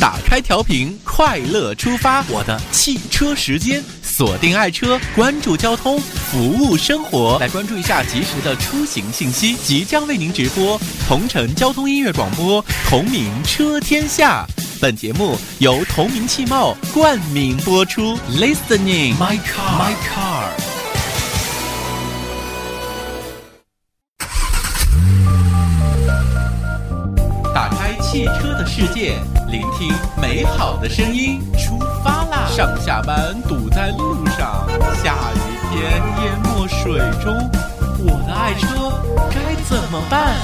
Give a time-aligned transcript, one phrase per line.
[0.00, 2.24] 打开调频，快乐出发！
[2.28, 7.36] 我的汽车时间，锁定爱车，关注交通，服务生活。
[7.38, 14.46] 来关注一下及时的出行信息，即将为您直播同城交通音乐广播，同名车天下。
[14.80, 18.16] 本节目由同名汽贸冠名播出。
[18.30, 20.69] Listening my car, my car.
[28.80, 29.18] 世界，
[29.48, 32.46] 聆听美好的声音，出发啦！
[32.48, 34.66] 上下班堵在路上，
[35.04, 35.38] 下雨
[35.70, 37.30] 天淹没水中，
[37.98, 38.90] 我的爱车
[39.28, 40.34] 该怎么办？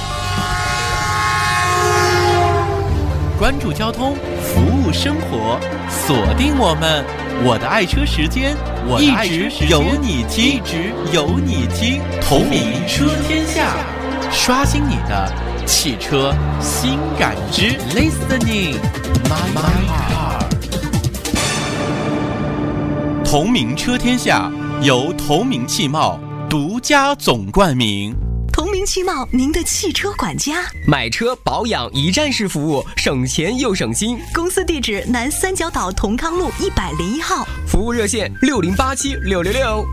[3.39, 5.59] 关注交通，服务生活，
[5.89, 7.03] 锁定我们，
[7.43, 13.73] 我的爱车时间，我一直有你听，一直有你听，同名车天下，
[14.31, 15.27] 刷新你的
[15.67, 18.77] 汽车新感知，Listening
[19.25, 20.39] my car，
[23.25, 24.49] 同名车天下
[24.81, 26.17] 由同名汽贸
[26.49, 28.15] 独家总冠名。
[28.53, 34.17] 同名汽贸，您的汽车管家，买车保养一站式服务，省钱又省心。
[34.33, 39.85] 公司地址：南三角岛同康路一百零一号，服务热线：六零八七六六六。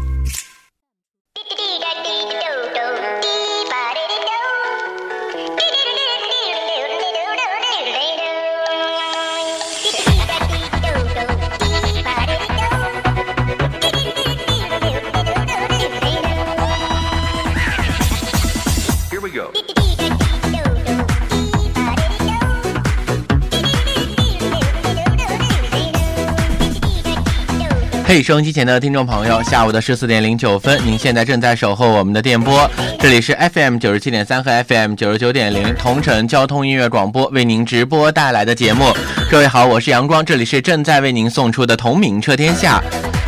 [28.07, 38.93] 嘿，收音机前的听众朋友，下午的十四点零九分，您现在正在守候我们的电波，这里是 FM 九十七点三和 FM 九十九点零同城交通音乐广播为您直播带来的节目。
[39.31, 42.79] 各位好，我是阳光，这里是正在为您送出的同名车天下，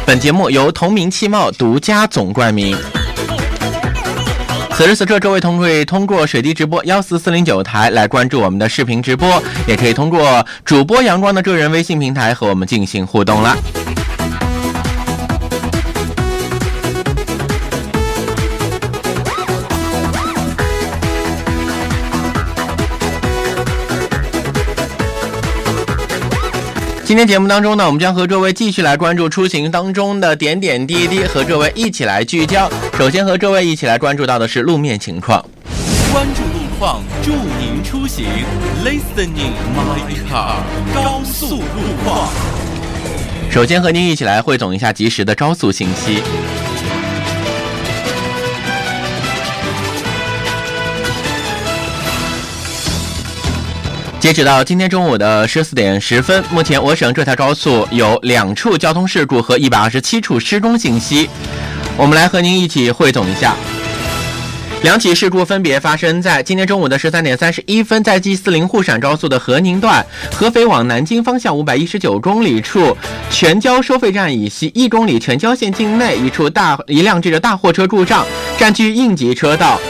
[0.05, 2.77] 本节目由同名汽贸独家总冠名。
[4.73, 13.57] 此时此刻，各位同可以通过水滴直播幺四四零九台来关注我们的视频直播，也可以通过主播阳光的个人微信平台和我们进行互动了。
[27.07, 32.69] 今天节目当中呢，我们将和各位继续来关注出行当中的点点滴滴，和各位一起来聚焦。
[32.99, 35.41] 首先和各位一起来关注到的是路面情况，
[36.13, 38.25] 关注路况，助您出行。
[38.85, 40.57] Listening my car，
[40.93, 41.63] 高速路
[42.05, 42.29] 况。
[43.53, 46.25] 首先和您一起来汇总一下及时的高速信息。
[54.27, 61.31] 截止到今天中午的十四点十分，目前我省这条高速有两处交通事故和一百二十七处施工信息。
[61.97, 63.55] 我们来和您一起汇总一下，
[64.83, 72.97] 两起事故分别发生在今天中午的十三点三十一分，在 G 四零沪陕高速的和宁段合肥往南京方向五百一十九公里处
[73.31, 78.27] 全交收费站以西一公里全交线境内一处大一辆这个大货车故障，
[78.59, 79.81] 占据应急车道。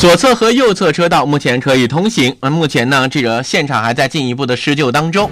[0.00, 5.30] 左侧和右侧车道目前可以通行，而目前呢，这个现场还在进一步的施救当中。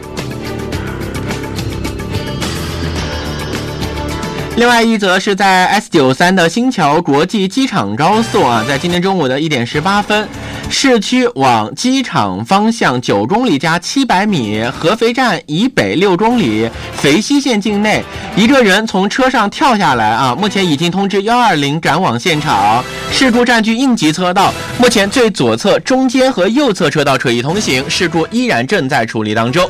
[4.57, 10.28] 另外一则是在 S 九三的新桥国际机场高速啊，在今天中午的一点十八分，
[10.71, 18.03] 市区往机场方向九公里加七百米，合肥站以北六公里，肥西县境内，
[18.37, 22.84] 一个人从车上跳下来啊，目前已经通知幺二零赶往现场。
[23.11, 29.69] 事故占据应急车道，目前最左侧、中间和右侧车道可以通行，事故依然正在处理当中。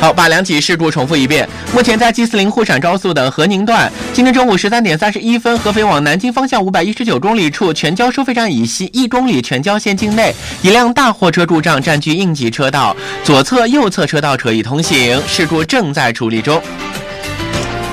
[0.00, 1.48] 好，把两起事故重复一遍。
[1.74, 10.32] 目前在 G 四零沪陕高速的和宁段，今天中午十三点三十一分，合肥往南京方向五百一十九公里处全椒收费站以西一公里全椒县境内，
[10.62, 16.62] 一辆大货车故障占据应急车道，左侧、右侧车道可以通行，事故正在处理中。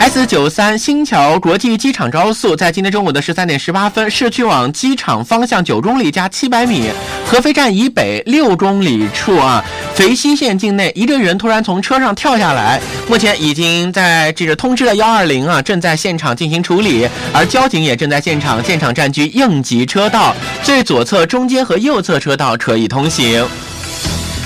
[0.05, 6.91] S 九三新桥国际机场高速在今天中午的十三点十八分，市区往机场方向九公里加七百米，
[7.25, 9.65] 合肥站以北六公里处啊，
[9.95, 23.43] 肥西县境内，一个人突然从车上跳下来，目前已经在这个通知了幺二零啊，正在现场进行处理，而交警也正在现场，现场占据应急车道，最左侧、中间和右侧车道可以通行。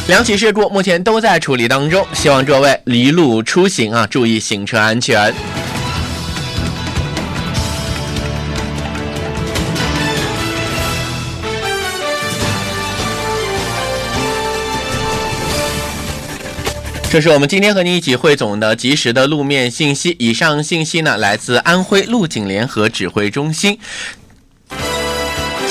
[0.09, 5.31] 两起事故目前都在处理当中，希望各位离路出行啊，注意行车安全。
[17.11, 20.15] 这是我们今天和您一起汇总的及时的路面信息。
[20.19, 23.79] 以上信息呢，来自安徽路警联合指挥中心。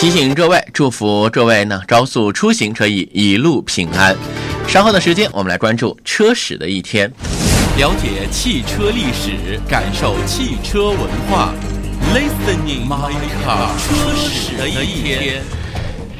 [0.00, 4.16] 提醒各位，祝福各位呢，高速出行可以一路平安。
[4.68, 7.12] 稍后的时间，我们来关注车史的一天，
[7.76, 11.52] 了解汽车历史，感受汽车文化。
[12.14, 13.10] Listening my
[13.44, 15.42] car，车史的一天，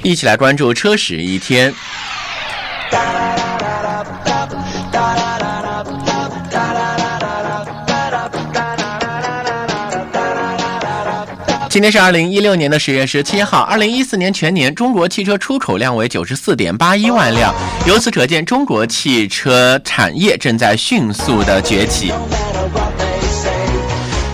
[0.03, 1.73] 一起来关注车史一天。
[11.79, 17.55] 今天是二零一六年的十月十七号，二零一四年全年中国汽车出口量为九十四点八一万辆，
[17.87, 22.13] 由此可见，中国汽车产业正在迅速的崛起。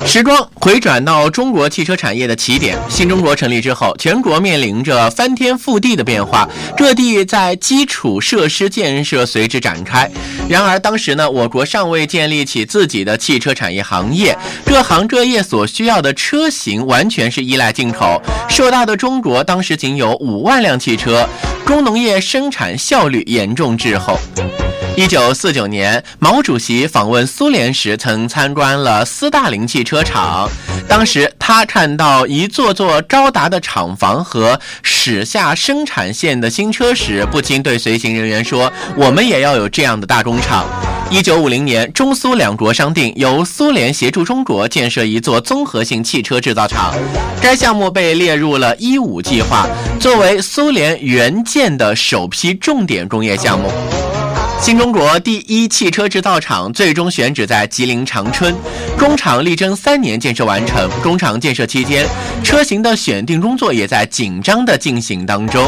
[0.06, 10.08] 时光回转到中国汽车产业的起点，新中国成立之后，全国面临着翻天覆地的变化，各地在基础设施建设随之展开。
[10.48, 18.22] 然而当时呢，我国尚未建立起自己的汽车产业行业，各行各业所需要的车型完全是依赖进口。
[18.48, 21.26] 硕大的中国当时仅有五万辆汽车，
[21.64, 24.20] 工农业生产效率严重滞后。
[24.96, 30.50] 一九四九年，毛主席访问苏联时，曾参观了斯大林汽车车厂。
[30.88, 40.66] 当时他看到一座座高达的厂房和驶下生产线的新车时，不禁对随行人员说：“我们也要有这样的大工厂。”
[41.10, 46.92] 一九五零年，中苏两国商定，由苏联协助中国建设一座综合性汽车制造厂。
[47.40, 49.68] 该项目被列入了“一五”计划，
[50.00, 53.70] 作为苏联援建的首批重点工业项目。
[54.64, 58.56] 新中国第一汽车制造厂最终选址在吉林长春，
[58.98, 60.88] 工厂力争三年建设完成。
[61.02, 62.08] 工厂建设期间，
[62.42, 65.62] 车型的选定工作也在紧张的进行当中。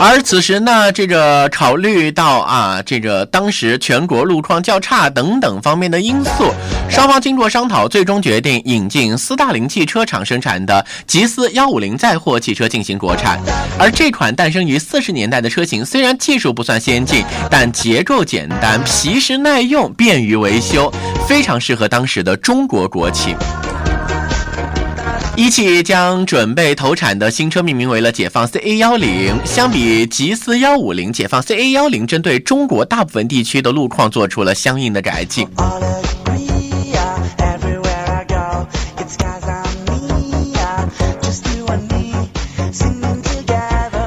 [0.00, 6.52] 而此时呢，这个考虑到啊，这个当时全国路况较差等等方面的因素，
[6.90, 13.38] 双方经过商讨，最终决定引进斯大林汽车厂生产的吉斯幺五零载货汽车进行国产。
[13.78, 20.92] 而这款诞生于四十年代的车型，虽然技术不算先进，但结构简单、皮实耐用、便于维修，
[21.28, 23.36] 非常适合当时的中国国情。
[25.34, 29.34] 一汽将准备投产的新车命名为了解放 CA 幺零。
[29.46, 35.48] 相比吉斯幺五零，解放 CA 幺零针对中国大部分地区的路况做出了相应的改进。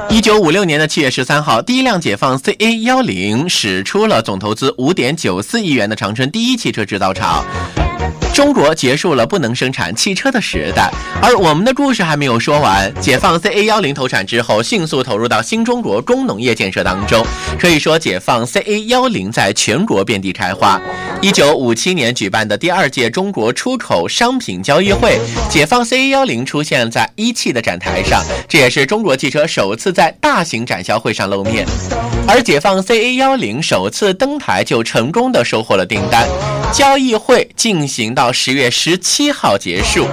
[0.08, 7.44] 一九五六年的七月十三号，第一辆解放 CA 幺零驶出了总投资五点九四亿元的长春第一汽车制造厂。
[8.36, 10.92] 中国结束了不能生产汽车的时代，
[11.22, 12.92] 而我们的故事还没有说完。
[13.00, 17.24] 解放 CA 幺零投产之后，迅速投入到新中国工农业建设当中，
[17.58, 20.78] 可以说解放 CA 幺零在全国遍地开花。
[21.22, 25.18] 一九五七年举办的第二届中国出口商品交易会，
[25.48, 31.66] 解放 CA 幺零出现在一汽的展台上，这也是中国汽车首次在大型展销会上露面。
[32.28, 36.28] 而解放 CA 幺零首次登台就成功的收获了订单，
[36.70, 38.25] 交易会进行到。
[38.26, 40.04] 到十月十七号结束，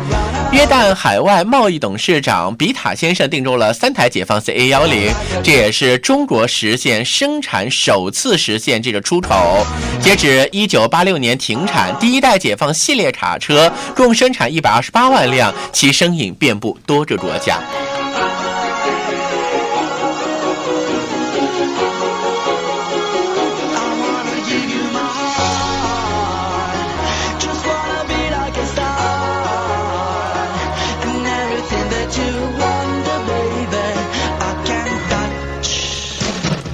[0.52, 5.12] 约旦海外贸易董事长比塔先生订购了三台解放 CA 幺零，
[5.44, 9.66] 这也是中国实现生产首次实现这个出口。
[10.00, 17.60] 截止一九八六年停产，第一代解放系列卡车共生产一百二十八万辆，其身影遍布多个国家。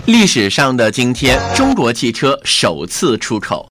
[0.09, 3.69] 历史上的今天，中国汽车首次出口。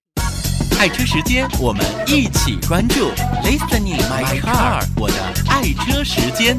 [0.78, 3.11] 爱车时间，我们一起关注。
[3.42, 5.16] Listening my car，我的
[5.49, 6.57] 爱车时间。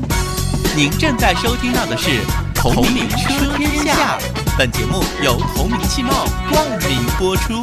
[0.75, 2.09] 您正在收听到的是
[2.53, 4.19] 《同名车天下》，
[4.57, 7.61] 本节目由同名汽贸冠名播出。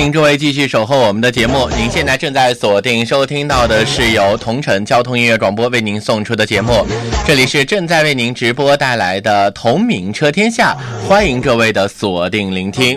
[0.00, 1.68] 欢迎各位继续守候我们的节目。
[1.76, 6.86] 您现在正在锁定收听到的是由同城交通音乐广播为您送出的节目，
[7.26, 10.74] 这里是正在为您直播带来的同名车天下，
[11.06, 12.96] 欢迎各位的锁定聆听。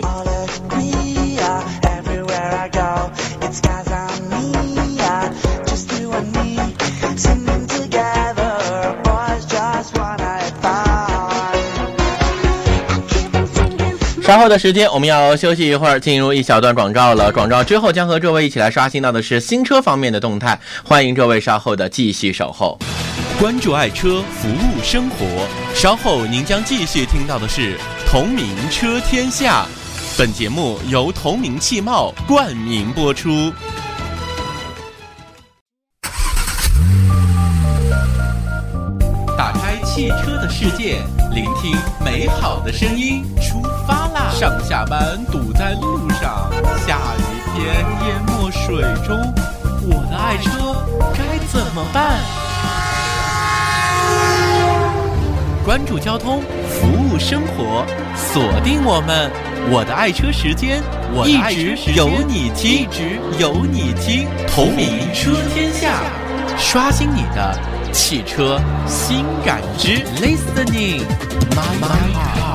[14.34, 17.30] 稍后的时间，我们要休息一会儿，进入一小段广告了。
[17.30, 20.58] 广告之后，将和各位一起来刷新到的是新车方面的动态。
[20.82, 22.76] 欢迎各位稍后的继续守候，
[23.38, 25.24] 关注爱车，服务生活。
[25.72, 27.78] 稍后您将继续听到的是
[28.10, 29.66] 同名车天下。
[30.18, 33.52] 本节目由同名汽贸冠名播出。
[39.38, 40.98] 打开汽车的世界，
[41.32, 41.72] 聆听
[42.04, 44.03] 美好的声音，出发。
[44.34, 46.50] 上下班堵在路上，
[46.84, 47.22] 下雨
[47.54, 49.16] 天淹没水中，
[49.86, 50.74] 我的爱车
[51.14, 52.18] 该怎么办？
[55.64, 57.86] 关注交通，服务生活，
[58.16, 59.30] 锁定我们，
[59.70, 66.02] 我的爱车时间，我一直有你听，一直有你听，同名车天下，
[66.58, 67.56] 刷新你的
[67.92, 71.02] 汽车新感知，Listening
[71.54, 72.53] my car。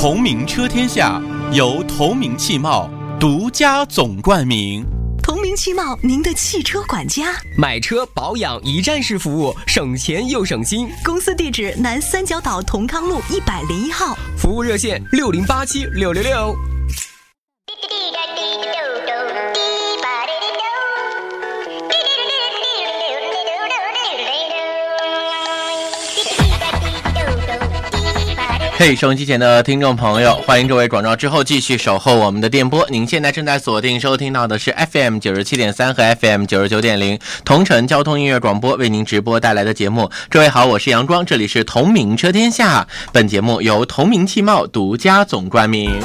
[0.00, 2.88] 同名车天下由同名汽贸
[3.18, 4.86] 独家总冠名。
[5.20, 10.88] 同名汽贸，您的汽车管家，买车保养一站式服务，省钱又省心。
[11.04, 16.77] 公司地址：南三角岛同康路一百零一号，服务热线：六零八七六六六。
[28.80, 32.86] 嘿，收音机前的听众朋友，欢迎各位广告之后继续守候我们的电波。
[32.88, 40.08] 您现在正在锁定收听到的是 FM 九十七点三和 FM 九十九点零同城交通音乐广播为您直播带来的节目。
[40.28, 42.86] 各位好，我是阳光，这里是同名车天下。
[43.12, 46.00] 本节目由同名汽贸独家总冠名。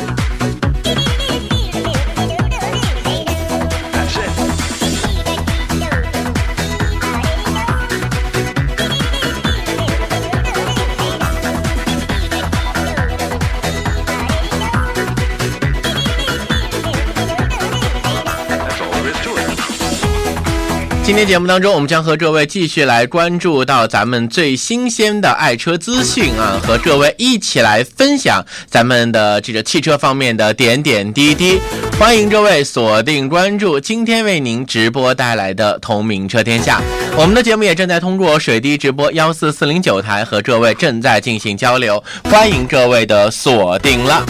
[21.05, 31.59] 今天节目当中，我们将和各位继续来关注到咱们最新鲜的爱车资讯啊，和各位一起来分享咱们的这个汽车方面的点点滴滴。
[31.99, 36.81] 欢迎各位锁定关注今天为您直播带来的同名车天下。
[37.17, 44.25] 我们的节目也正在通过水滴直播幺四四零九台和各位正在进行交流，欢迎各位的锁定了。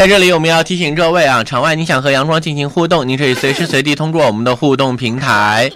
[0.00, 5.70] 在这里，我们要提醒各位啊，场外你想和阳光进行互动，您可以随时随地通过我们的互动平台。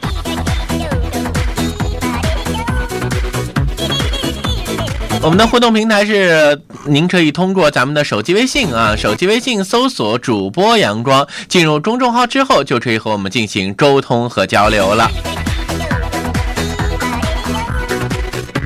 [5.21, 15.11] 我们的互动平台是，您可以通过咱们的手机微信啊，手机微信搜索主播阳光，进入公众号之后，就可以和我们进行沟通和交流了。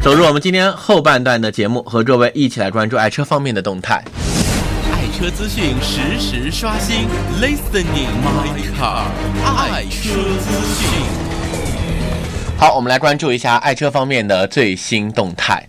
[0.00, 4.04] 走入我们今天后半段的节目，和各位一起来关注爱车方面的动态。
[5.18, 7.08] 车资讯实时刷新
[7.42, 9.02] ，Listening My Car，
[9.44, 10.48] 爱车资
[10.78, 11.02] 讯。
[12.56, 15.66] 好，我们来关注一下爱车方面的最新动态。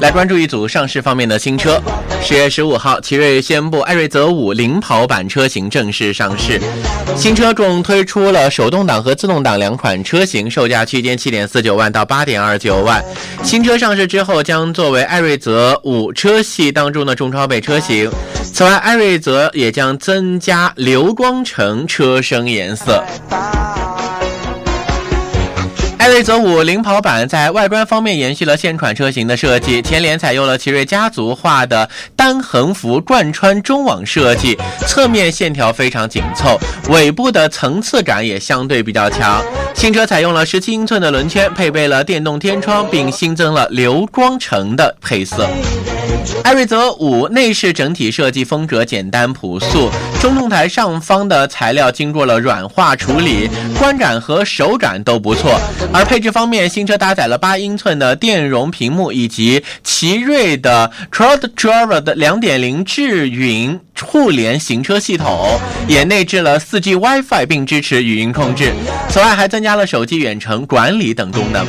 [0.00, 1.82] 来关注一组上市方面的新车。
[2.22, 6.60] 十月十五号，奇瑞宣布艾瑞泽五领跑版车型正式上市。
[7.16, 13.04] 新车共推出了手动挡和自动挡两款车型，售价区间七点四九万到八点二九万。
[13.42, 18.08] 新车上市之后，将作为艾瑞泽五车系当中的中超配车型。
[18.52, 23.04] 此外，艾瑞泽也将增加流光橙车身颜色。
[26.10, 39.44] 瑞泽五领跑版在外观方面延续了现款车型的设计，前脸采用了奇瑞家族化的单横幅贯穿中网设计，侧面线条非常紧凑，尾部的层次感也相对比较强。
[39.74, 45.46] 新车采用了十七英寸的轮圈，配备了电动天窗，并新增了流光橙的配色。
[46.44, 53.48] 艾瑞泽五内饰整体设计风格简单朴素，中控台上方的材料经过了软化处理，
[53.78, 55.60] 观感和手感都不错。
[55.92, 68.72] 而配置方面，新车搭载了八英寸的电容屏幕以及奇瑞的 Cloud Driver 的2.0智云互联行车系统，也内置了 4G WiFi 并支持语音控制。
[69.08, 71.66] 此外，还增加了手机远程管理等功能。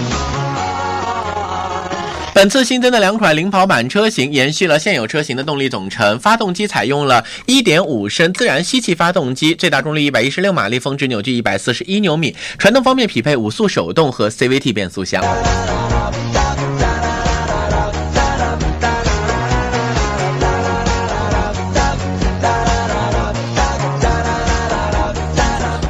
[2.39, 12.33] 本次新增的两款领跑版车型延续了现有车型的动力总成，发动机采用了1.5升自然吸气发动机，最大功率116马力，峰值扭矩141牛米。
[12.57, 15.21] 传动方面匹配五速手动和 CVT 变速箱。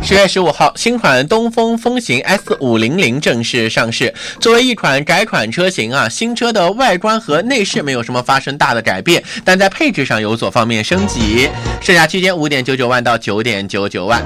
[0.10, 4.12] 十月十五号，新款东风风行 S 五零零正式上市。
[4.40, 11.48] 作为一款改款车型啊，新车的外观和内饰没有什么发生大的改变，但在配置上有所方面升级，
[11.80, 14.26] 售价区间五点九九万到九点九九万。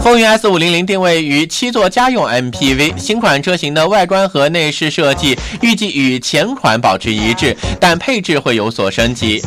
[0.00, 9.40] 风云 S 五零零定位于七座家用 MPV，新款车型的外观和内饰设计预计与前款保持一致，但配置会有所升级。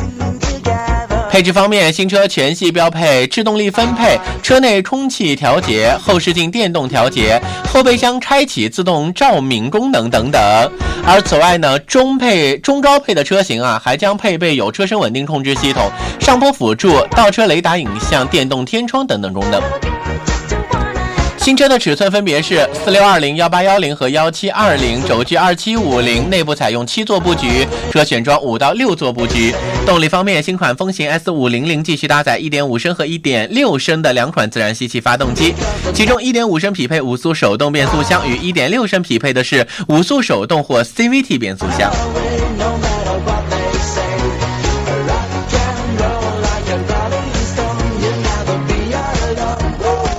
[1.30, 10.40] 配置方面，新车全系标配制动力分配、车内空气调节、后视镜电动调节、后备箱开启自动照明功能等等。
[11.06, 19.62] 而此外呢，中配、中高配的车型啊，还将配备有车身稳定控制系统、上坡辅助、倒车雷达影像、电动天窗等等功能。
[21.48, 29.54] 新车的尺寸分别是四六二零、幺八幺零和幺七二零，轴距二七五零，内部采用七座布局，车选装五到六座布局。
[29.86, 35.54] 动力方面，新款风行 S 五零零继续搭载一点五升和一点六升的两款自然吸气发动机，
[35.94, 41.90] 其中一点五升匹配五速手动变速箱，与一点六升匹配的是五速手动或 CVT 变速箱。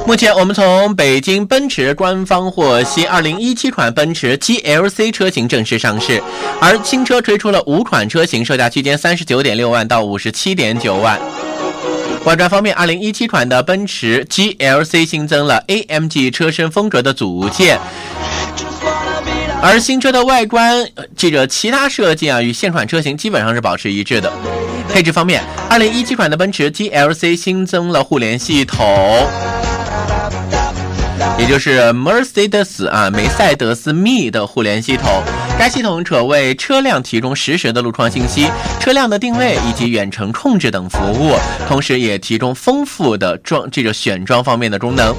[0.09, 6.19] 目前，我们从北京奔驰官方获悉，2017款奔驰 GLC 车型正式上市，
[6.59, 11.19] 而新车推出了五款车型，售价区间39.6万到57.9万。
[12.25, 17.79] 外观方面，2017款的奔驰 GLC 新增了 AMG 车身风格的组件，
[19.61, 24.33] 而新车的外观这个其他设计啊，与现款车型基本上是保持一致的。
[24.91, 28.87] 配置方面，2017款的奔驰 GLC 新增了互联系统。
[31.39, 35.23] 也就是 Mercedes 啊，梅赛德斯 Me 的互联系统，
[35.57, 38.49] 该系统可为车辆提供实时的路况信息、
[38.79, 41.33] 车辆的定位以及远程控制等服务，
[41.67, 45.15] 同时也提供丰富的装这个选装方面的功能。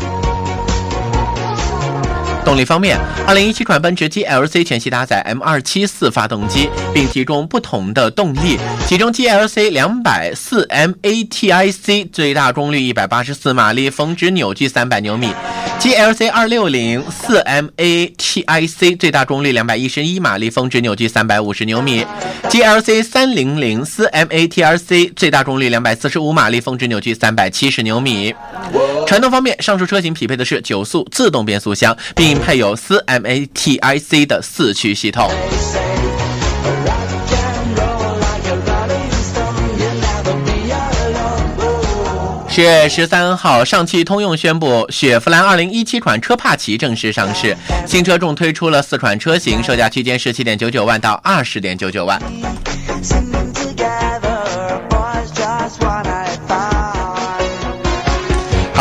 [2.50, 8.58] 动力方面，2017款奔驰 GLC 全系搭载 M274 发动机，并提供不同的动力。
[8.88, 15.32] 其中 GLC 204 MATIC 最大功率184马力，峰值扭矩300牛米
[15.78, 22.04] ；GLC 260 4MATIC 最大功率211马力，峰值扭矩350牛米
[22.48, 28.34] ；GLC 300 4MATIC 最大功率245马力，峰值扭矩370牛米。
[29.06, 35.30] 传动方面，上述车型匹配的是九速自动变速箱，并配有 4MATIC 的四驱系统。
[42.48, 47.56] 十月十三号，上汽通用宣布，雪佛兰2017款车帕奇正式上市。
[47.86, 52.20] 新车共推出了四款车型，售价区间十七点九九万到二十点九九万。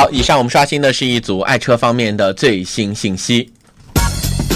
[0.09, 3.51] 好，以上我们刷新的是一组爱车方面的最新信息。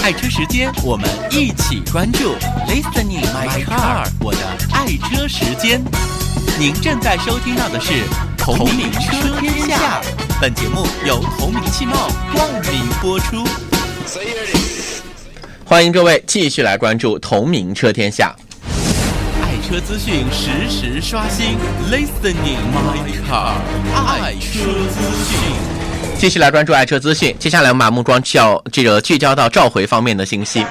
[0.02, 2.34] 爱车时间，我们一起关注。
[2.66, 4.40] Listening my car，我的
[4.72, 5.80] 爱车时间。
[6.58, 7.92] 您正在收听到的是
[8.36, 10.00] 《同名车天下》，
[10.40, 13.44] 本节目由同名汽贸冠名播出。
[15.64, 18.34] 欢迎各位继续来关注《同名车天下》。
[19.66, 21.56] 车资讯实时刷新
[21.90, 23.54] ，Listening my car，
[24.06, 25.38] 爱车资讯。
[26.18, 27.34] 继续来关注爱车资讯。
[27.38, 30.66] 接下来我们把目光聚焦这个聚焦到召回方面的信息。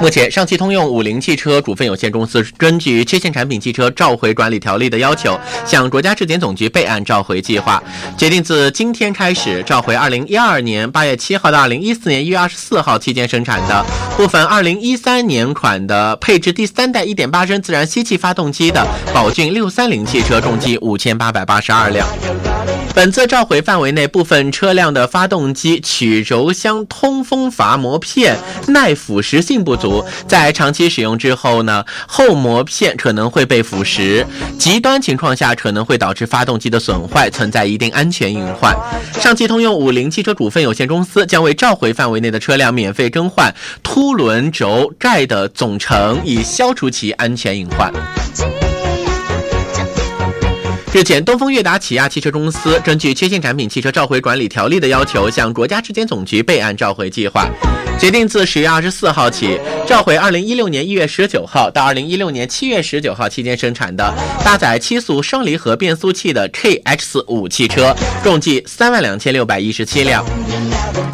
[0.00, 7.82] 目前，上汽通用五菱汽车股份有限公司根据《缺陷产品汽车召回管理条例》的要求，向国家质检总局备案召回计划，
[8.16, 13.84] 决定自今天开始召回2012年8月7号到2014年1月24号期间生产的
[14.16, 22.06] 部分2013年款的配置第三代1.8升自然吸气发动机的宝骏630汽车，共计5882辆。
[22.94, 29.87] 本次召回范围内部分车辆的发动机曲轴箱通风阀膜片耐腐蚀性不足，
[30.26, 34.24] 在长期使用之后呢，后膜片可能会被腐蚀，
[34.58, 38.74] 极端情况下可能会导致发动机的损坏，存在一定安全隐患。
[39.20, 47.92] 上汽通用五菱汽车股份有限公司将为召回范围内的车辆免费更换凸轮轴盖的总成，以消除其安全隐患。
[50.90, 57.46] 日前，东风悦达起亚汽车公司根据缺陷产品汽车召回管理条例的要求，向国家质检总局备案召回计划，
[57.98, 70.24] 决定自十月二十四号起召回二零一六年一月十九号到二零一六年七月十九号期间生产的搭载七速双离合变速器的 KX 五汽车，共计三万两千六百一十七辆。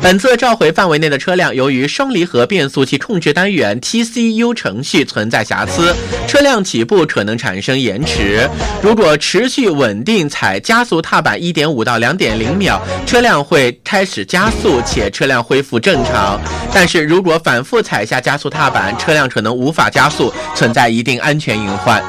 [0.03, 5.95] 本次召回范围内的车辆，由于双离合变速器控制单元 TCU 程序存在瑕疵，
[6.29, 8.47] 车辆起步可能产生延迟。
[8.83, 16.39] 如果持续稳定踩加速踏板一点五到两点零秒，车辆会开始加速，且车辆恢复正常。
[16.75, 22.03] 但是如果反复踩下加速踏板，车辆可能无法加速，存在一定安全隐患。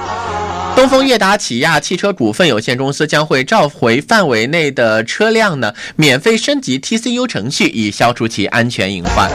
[0.75, 9.32] 东风悦达起亚汽车股份有限公司将会召回范围内的车辆呢，免费升级 TCU 程序，以消除其安全隐患。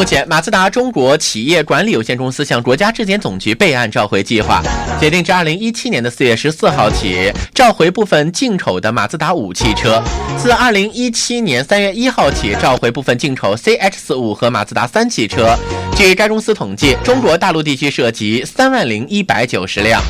[0.00, 4.62] 目前，马自达中国企业管理有限公司向国家质检总局备案召回计划，
[4.98, 10.02] 决定至二零一七年的四月十四号起召回部分进口的马自达五汽车；
[10.38, 15.54] 自二零一七年三月一号起召回部分进口 CX 五和马自达三汽车。
[15.94, 20.02] 据该公司统计，中国大陆地区涉及三万零一百九十辆。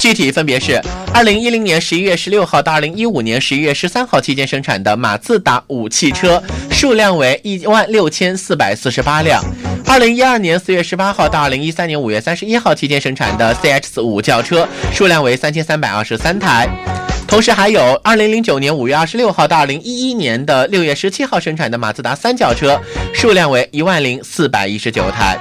[0.00, 0.82] 具体分别是：
[1.14, 6.42] 二零一零年十一月十六号到二零一五年十一月十三号期间生产的马自达五汽车，
[6.76, 9.42] 数量为一万六千四百四十八辆；
[9.86, 16.68] 二零一二年四月十八号到二零一三年五月三十一号期间生产的 CX 五轿车，数量为三千三百二十三台。
[17.26, 22.78] 同时还有二零零九年五月二十六号到二零一一年的六月十七号生产的马自达三轿车，
[23.14, 25.38] 数量为一万零四百一十九台。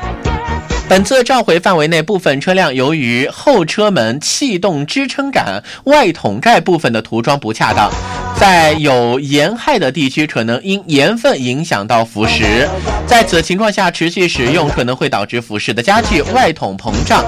[0.87, 7.91] 本次召回范围内部分车辆，由于后车门气动支撑杆外筒盖部分的涂装不恰当，
[8.39, 12.67] 在有盐害的地区，可能因盐分影响到腐蚀。
[13.07, 17.25] 在此情况下，持续使用可能会导致腐蚀的加剧，外筒膨胀，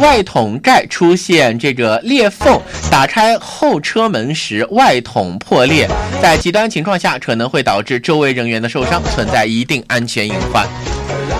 [0.00, 2.58] 外筒盖出现这个裂缝，
[2.90, 5.86] 打开后车门时外筒破裂。
[6.22, 10.66] 在极端情况下，可能会导致周围人员的受伤，存在一定安全隐患。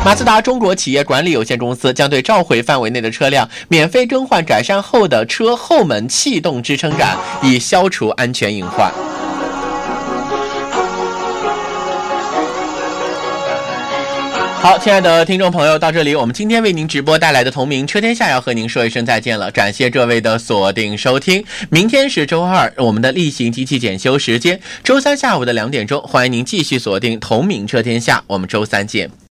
[0.04, 8.92] 马自达中国企业管理有限公司将对召回范围内的车辆免费更换改善后的车后门气动支撑杆，以消除安全隐患。
[14.60, 21.44] 好，亲爱的听众朋友，到这里我们今天为您直播带来的同名车天下要和您说一声再见了，感谢各位的锁定收听。
[21.70, 29.23] 明天是周二，我们的例行机器检修时间，周三下午的两点钟，欢迎您继续锁定同名车天下，我们周三见。